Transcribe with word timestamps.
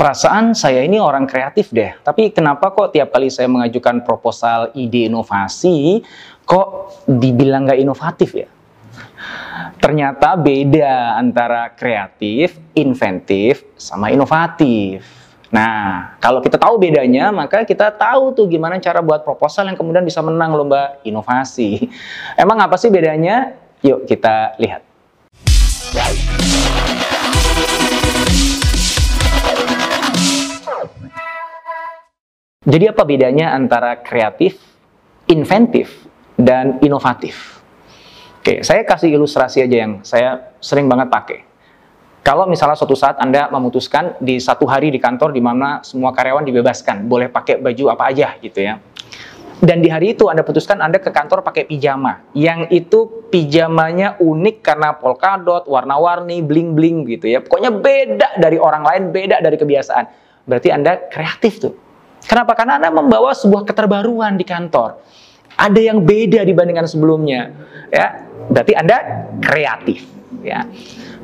perasaan 0.00 0.56
saya 0.56 0.80
ini 0.80 0.96
orang 0.96 1.28
kreatif 1.28 1.68
deh, 1.68 1.92
tapi 2.00 2.32
kenapa 2.32 2.72
kok 2.72 2.96
tiap 2.96 3.12
kali 3.12 3.28
saya 3.28 3.52
mengajukan 3.52 4.00
proposal 4.00 4.72
ide 4.72 5.12
inovasi, 5.12 6.00
kok 6.48 7.04
dibilang 7.04 7.68
nggak 7.68 7.84
inovatif 7.84 8.32
ya? 8.32 8.48
Ternyata 9.76 10.40
beda 10.40 11.20
antara 11.20 11.68
kreatif, 11.76 12.56
inventif, 12.72 13.60
sama 13.76 14.08
inovatif. 14.08 15.04
Nah, 15.52 16.16
kalau 16.16 16.40
kita 16.40 16.56
tahu 16.56 16.80
bedanya, 16.80 17.28
maka 17.28 17.68
kita 17.68 17.92
tahu 17.92 18.32
tuh 18.32 18.48
gimana 18.48 18.80
cara 18.80 19.04
buat 19.04 19.20
proposal 19.20 19.68
yang 19.68 19.76
kemudian 19.76 20.00
bisa 20.00 20.24
menang 20.24 20.56
lomba 20.56 20.96
inovasi. 21.04 21.92
Emang 22.40 22.56
apa 22.56 22.80
sih 22.80 22.88
bedanya? 22.88 23.52
Yuk 23.84 24.08
kita 24.08 24.56
lihat. 24.56 24.80
Jadi 32.70 32.86
apa 32.86 33.02
bedanya 33.02 33.50
antara 33.50 33.98
kreatif, 33.98 34.62
inventif, 35.26 36.06
dan 36.38 36.78
inovatif? 36.78 37.58
Oke, 38.38 38.62
saya 38.62 38.86
kasih 38.86 39.10
ilustrasi 39.10 39.66
aja 39.66 39.76
yang 39.82 39.92
saya 40.06 40.54
sering 40.62 40.86
banget 40.86 41.10
pakai. 41.10 41.42
Kalau 42.22 42.46
misalnya 42.46 42.78
suatu 42.78 42.94
saat 42.94 43.18
Anda 43.18 43.50
memutuskan 43.50 44.22
di 44.22 44.38
satu 44.38 44.70
hari 44.70 44.94
di 44.94 45.02
kantor 45.02 45.34
di 45.34 45.42
mana 45.42 45.82
semua 45.82 46.14
karyawan 46.14 46.46
dibebaskan, 46.46 47.10
boleh 47.10 47.26
pakai 47.26 47.58
baju 47.58 47.90
apa 47.90 48.04
aja 48.06 48.38
gitu 48.38 48.62
ya. 48.62 48.78
Dan 49.58 49.82
di 49.82 49.90
hari 49.90 50.14
itu 50.14 50.30
Anda 50.30 50.46
putuskan 50.46 50.78
Anda 50.78 51.02
ke 51.02 51.10
kantor 51.10 51.42
pakai 51.42 51.66
pijama, 51.66 52.22
yang 52.38 52.70
itu 52.70 53.26
pijamanya 53.34 54.14
unik 54.22 54.56
karena 54.62 54.94
polkadot, 54.94 55.66
warna-warni, 55.66 56.38
bling-bling 56.46 57.02
gitu 57.18 57.34
ya. 57.34 57.42
Pokoknya 57.42 57.74
beda 57.74 58.38
dari 58.38 58.62
orang 58.62 58.86
lain, 58.86 59.02
beda 59.10 59.42
dari 59.42 59.58
kebiasaan. 59.58 60.04
Berarti 60.46 60.70
Anda 60.70 61.10
kreatif 61.10 61.66
tuh 61.66 61.89
Kenapa? 62.24 62.52
Karena 62.56 62.76
Anda 62.76 62.90
membawa 62.92 63.32
sebuah 63.32 63.64
keterbaruan 63.64 64.36
di 64.36 64.44
kantor. 64.44 65.00
Ada 65.56 65.80
yang 65.92 66.04
beda 66.04 66.44
dibandingkan 66.44 66.88
sebelumnya. 66.88 67.52
Ya, 67.92 68.24
berarti 68.48 68.72
Anda 68.76 68.96
kreatif, 69.42 70.06
ya. 70.40 70.64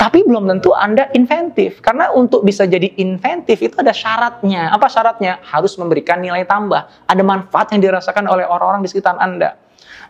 Tapi 0.00 0.24
belum 0.24 0.48
tentu 0.48 0.72
Anda 0.72 1.12
inventif. 1.12 1.84
Karena 1.84 2.08
untuk 2.14 2.40
bisa 2.40 2.64
jadi 2.64 2.88
inventif 2.96 3.60
itu 3.60 3.76
ada 3.76 3.92
syaratnya. 3.92 4.72
Apa 4.72 4.88
syaratnya? 4.88 5.44
Harus 5.44 5.76
memberikan 5.76 6.24
nilai 6.24 6.48
tambah. 6.48 6.88
Ada 7.04 7.20
manfaat 7.20 7.76
yang 7.76 7.84
dirasakan 7.84 8.24
oleh 8.24 8.48
orang-orang 8.48 8.80
di 8.80 8.88
sekitar 8.88 9.20
Anda. 9.20 9.60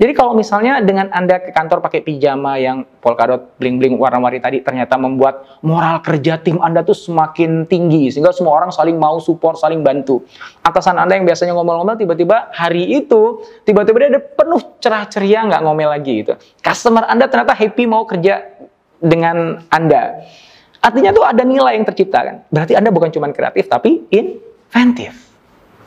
Jadi 0.00 0.12
kalau 0.16 0.32
misalnya 0.32 0.80
dengan 0.80 1.12
Anda 1.12 1.44
ke 1.44 1.52
kantor 1.52 1.84
pakai 1.84 2.00
pijama 2.00 2.56
yang 2.56 2.88
polkadot 3.04 3.52
bling-bling 3.60 4.00
warna-warni 4.00 4.40
tadi 4.40 4.64
ternyata 4.64 4.96
membuat 4.96 5.60
moral 5.60 6.00
kerja 6.00 6.40
tim 6.40 6.56
Anda 6.56 6.80
tuh 6.80 6.96
semakin 6.96 7.68
tinggi 7.68 8.08
sehingga 8.08 8.32
semua 8.32 8.56
orang 8.56 8.72
saling 8.72 8.96
mau 8.96 9.20
support, 9.20 9.60
saling 9.60 9.84
bantu. 9.84 10.24
Atasan 10.64 10.96
Anda 10.96 11.20
yang 11.20 11.28
biasanya 11.28 11.52
ngomel-ngomel 11.52 12.00
tiba-tiba 12.00 12.48
hari 12.56 12.96
itu 12.96 13.44
tiba-tiba 13.68 14.08
dia 14.08 14.08
ada 14.16 14.20
penuh 14.24 14.60
cerah 14.80 15.04
ceria 15.04 15.44
nggak 15.44 15.62
ngomel 15.68 15.92
lagi 15.92 16.24
gitu. 16.24 16.34
Customer 16.64 17.04
Anda 17.04 17.28
ternyata 17.28 17.52
happy 17.52 17.84
mau 17.84 18.08
kerja 18.08 18.40
dengan 19.00 19.64
Anda. 19.68 20.24
Artinya 20.80 21.12
tuh 21.12 21.28
ada 21.28 21.44
nilai 21.44 21.76
yang 21.76 21.84
tercipta 21.84 22.24
kan. 22.24 22.36
Berarti 22.48 22.72
Anda 22.72 22.88
bukan 22.88 23.12
cuma 23.12 23.28
kreatif 23.28 23.68
tapi 23.68 24.08
inventif. 24.08 25.12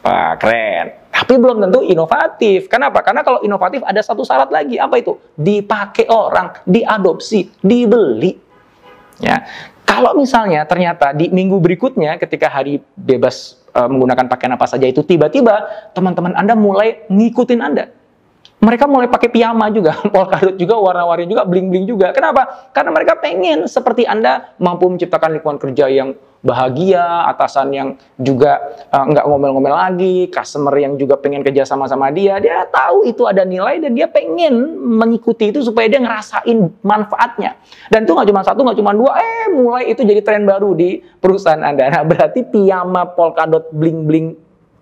Wah, 0.05 0.37
keren. 0.37 1.02
Tapi 1.23 1.39
belum 1.39 1.63
tentu 1.63 1.79
inovatif. 1.87 2.67
Kenapa? 2.67 2.99
Karena 2.99 3.23
kalau 3.23 3.39
inovatif 3.47 3.79
ada 3.87 4.03
satu 4.03 4.27
syarat 4.27 4.51
lagi. 4.51 4.75
Apa 4.75 4.99
itu? 4.99 5.15
Dipakai 5.39 6.11
orang, 6.11 6.51
diadopsi, 6.67 7.47
dibeli. 7.63 8.35
Ya. 9.23 9.47
Kalau 9.87 10.19
misalnya 10.19 10.67
ternyata 10.67 11.15
di 11.15 11.31
minggu 11.31 11.63
berikutnya 11.63 12.19
ketika 12.19 12.51
hari 12.51 12.83
bebas 12.99 13.63
e, 13.71 13.79
menggunakan 13.87 14.27
pakaian 14.27 14.51
apa 14.51 14.67
saja 14.67 14.83
itu 14.83 14.99
tiba-tiba 14.99 15.63
teman-teman 15.95 16.35
Anda 16.35 16.59
mulai 16.59 17.07
ngikutin 17.07 17.61
Anda. 17.63 17.87
Mereka 18.59 18.83
mulai 18.87 19.07
pakai 19.07 19.31
piyama 19.31 19.71
juga, 19.71 19.95
polkadot 20.13 20.59
juga, 20.59 20.75
warna-warni 20.75 21.31
juga, 21.31 21.47
bling-bling 21.47 21.87
juga. 21.87 22.11
Kenapa? 22.11 22.71
Karena 22.75 22.91
mereka 22.91 23.15
pengen 23.15 23.63
seperti 23.63 24.03
Anda 24.03 24.51
mampu 24.59 24.91
menciptakan 24.91 25.39
lingkungan 25.39 25.59
kerja 25.59 25.87
yang 25.87 26.15
bahagia, 26.43 27.23
atasan 27.31 27.71
yang 27.71 27.89
juga 28.19 28.59
uh, 28.91 29.07
nggak 29.07 29.25
ngomel-ngomel 29.25 29.71
lagi, 29.71 30.27
customer 30.27 30.75
yang 30.75 30.99
juga 30.99 31.15
pengen 31.15 31.39
kerja 31.39 31.63
sama-sama 31.63 32.11
dia, 32.11 32.35
dia 32.43 32.67
tahu 32.67 33.07
itu 33.07 33.23
ada 33.23 33.47
nilai 33.47 33.79
dan 33.79 33.95
dia 33.95 34.11
pengen 34.11 34.75
mengikuti 34.83 35.55
itu 35.55 35.63
supaya 35.63 35.87
dia 35.87 36.03
ngerasain 36.03 36.59
manfaatnya. 36.83 37.55
Dan 37.87 38.03
itu 38.03 38.11
nggak 38.11 38.27
cuma 38.27 38.41
satu, 38.43 38.59
nggak 38.67 38.77
cuma 38.83 38.91
dua, 38.91 39.11
eh 39.23 39.47
mulai 39.55 39.89
itu 39.89 40.03
jadi 40.03 40.19
tren 40.19 40.43
baru 40.43 40.75
di 40.75 40.99
perusahaan 40.99 41.63
Anda. 41.63 41.87
Nah 41.87 42.03
berarti 42.03 42.43
piyama 42.43 43.15
polkadot 43.15 43.71
bling-bling 43.71 44.35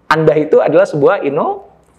Anda 0.10 0.34
itu 0.42 0.60
adalah 0.60 0.90
sebuah 0.90 1.22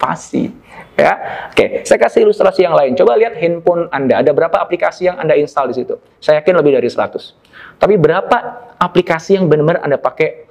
inovasi. 0.03 0.51
Ya, 0.99 1.15
oke. 1.49 1.87
Saya 1.87 1.99
kasih 2.03 2.27
ilustrasi 2.27 2.67
yang 2.67 2.75
lain. 2.75 2.99
Coba 2.99 3.17
lihat 3.17 3.39
handphone 3.39 3.87
Anda. 3.95 4.21
Ada 4.21 4.35
berapa 4.35 4.59
aplikasi 4.59 5.09
yang 5.09 5.17
Anda 5.17 5.39
install 5.39 5.73
di 5.73 5.77
situ? 5.79 5.95
Saya 6.19 6.43
yakin 6.43 6.59
lebih 6.59 6.75
dari 6.77 6.91
100. 6.91 7.79
Tapi 7.79 7.95
berapa 7.97 8.37
aplikasi 8.77 9.39
yang 9.39 9.47
benar-benar 9.49 9.87
Anda 9.87 9.97
pakai 9.97 10.51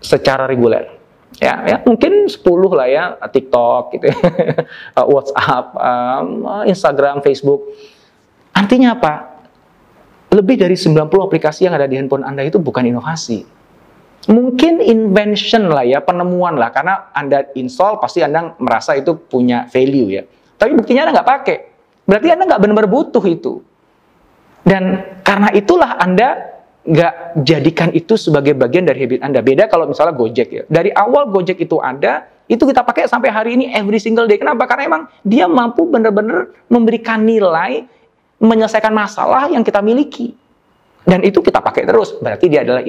secara 0.00 0.48
reguler? 0.48 0.98
Ya, 1.38 1.60
ya 1.68 1.76
mungkin 1.84 2.26
10 2.26 2.40
lah 2.72 2.88
ya, 2.88 3.04
TikTok 3.28 3.94
gitu 3.94 4.08
ya. 4.08 4.16
WhatsApp, 5.12 5.76
um, 5.76 6.26
Instagram, 6.64 7.20
Facebook. 7.20 7.68
Artinya 8.56 8.96
apa? 8.96 9.38
Lebih 10.32 10.58
dari 10.58 10.74
90 10.74 11.08
aplikasi 11.08 11.68
yang 11.68 11.76
ada 11.76 11.86
di 11.86 12.00
handphone 12.00 12.24
Anda 12.24 12.48
itu 12.48 12.58
bukan 12.58 12.84
inovasi 12.88 13.57
mungkin 14.26 14.82
invention 14.82 15.70
lah 15.70 15.86
ya, 15.86 16.02
penemuan 16.02 16.58
lah. 16.58 16.74
Karena 16.74 17.14
Anda 17.14 17.46
install, 17.54 18.02
pasti 18.02 18.26
Anda 18.26 18.58
merasa 18.58 18.98
itu 18.98 19.14
punya 19.14 19.70
value 19.70 20.08
ya. 20.18 20.22
Tapi 20.58 20.74
buktinya 20.74 21.06
Anda 21.06 21.22
nggak 21.22 21.28
pakai. 21.28 21.56
Berarti 22.08 22.28
Anda 22.34 22.44
nggak 22.50 22.60
benar-benar 22.60 22.90
butuh 22.90 23.24
itu. 23.28 23.62
Dan 24.66 25.16
karena 25.22 25.54
itulah 25.54 25.96
Anda 26.02 26.58
nggak 26.88 27.44
jadikan 27.44 27.92
itu 27.92 28.16
sebagai 28.16 28.56
bagian 28.56 28.88
dari 28.88 29.04
habit 29.04 29.20
Anda. 29.20 29.44
Beda 29.44 29.68
kalau 29.70 29.86
misalnya 29.86 30.16
Gojek 30.16 30.48
ya. 30.50 30.62
Dari 30.66 30.90
awal 30.90 31.28
Gojek 31.28 31.60
itu 31.60 31.78
ada, 31.78 32.26
itu 32.48 32.64
kita 32.64 32.80
pakai 32.80 33.04
sampai 33.04 33.28
hari 33.28 33.50
ini 33.60 33.70
every 33.70 34.00
single 34.00 34.24
day. 34.24 34.40
Kenapa? 34.40 34.64
Karena 34.64 34.88
emang 34.88 35.02
dia 35.20 35.44
mampu 35.44 35.84
benar-benar 35.84 36.48
memberikan 36.72 37.20
nilai, 37.20 37.84
menyelesaikan 38.40 38.90
masalah 38.90 39.52
yang 39.52 39.60
kita 39.60 39.84
miliki. 39.84 40.32
Dan 41.04 41.24
itu 41.24 41.44
kita 41.44 41.60
pakai 41.60 41.84
terus. 41.84 42.16
Berarti 42.20 42.48
dia 42.48 42.64
adalah 42.64 42.84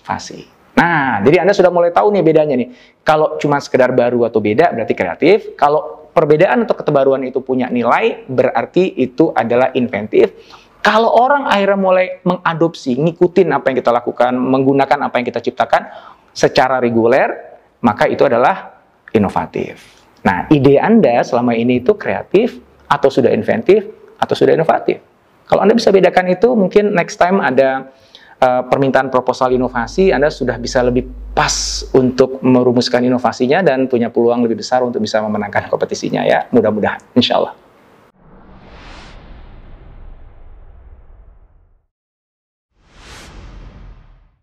inovasi. 0.00 0.48
Nah, 0.80 1.20
jadi 1.20 1.44
Anda 1.44 1.52
sudah 1.52 1.68
mulai 1.68 1.92
tahu 1.92 2.08
nih 2.08 2.24
bedanya 2.24 2.56
nih. 2.56 2.72
Kalau 3.04 3.36
cuma 3.36 3.60
sekedar 3.60 3.92
baru 3.92 4.24
atau 4.24 4.40
beda 4.40 4.72
berarti 4.72 4.94
kreatif. 4.96 5.36
Kalau 5.60 6.08
perbedaan 6.16 6.64
atau 6.64 6.72
keterbaruan 6.72 7.20
itu 7.28 7.44
punya 7.44 7.68
nilai, 7.68 8.24
berarti 8.24 8.96
itu 8.96 9.28
adalah 9.36 9.76
inventif. 9.76 10.32
Kalau 10.80 11.12
orang 11.12 11.44
akhirnya 11.44 11.76
mulai 11.76 12.06
mengadopsi, 12.24 12.96
ngikutin 12.96 13.52
apa 13.52 13.68
yang 13.68 13.76
kita 13.84 13.92
lakukan, 13.92 14.32
menggunakan 14.32 14.98
apa 15.04 15.20
yang 15.20 15.26
kita 15.28 15.44
ciptakan 15.44 15.82
secara 16.32 16.80
reguler, 16.80 17.28
maka 17.84 18.08
itu 18.08 18.24
adalah 18.24 18.80
inovatif. 19.12 20.00
Nah, 20.24 20.48
ide 20.48 20.80
Anda 20.80 21.20
selama 21.20 21.52
ini 21.52 21.84
itu 21.84 21.92
kreatif 21.92 22.56
atau 22.88 23.12
sudah 23.12 23.28
inventif 23.28 23.84
atau 24.16 24.32
sudah 24.32 24.56
inovatif. 24.56 25.04
Kalau 25.44 25.60
Anda 25.60 25.76
bisa 25.76 25.92
bedakan 25.92 26.32
itu, 26.32 26.48
mungkin 26.56 26.96
next 26.96 27.20
time 27.20 27.44
ada 27.44 27.92
uh, 28.40 28.62
permintaan 28.66 29.12
proposal 29.12 29.52
inovasi, 29.52 30.10
Anda 30.10 30.32
sudah 30.32 30.56
bisa 30.56 30.80
lebih 30.80 31.06
pas 31.36 31.84
untuk 31.92 32.40
merumuskan 32.42 33.04
inovasinya 33.04 33.60
dan 33.62 33.86
punya 33.86 34.08
peluang 34.08 34.42
lebih 34.44 34.58
besar 34.64 34.82
untuk 34.82 35.04
bisa 35.04 35.20
memenangkan 35.20 35.68
kompetisinya 35.68 36.24
ya. 36.24 36.48
Mudah-mudahan, 36.50 37.14
insya 37.14 37.38
Allah. 37.38 37.59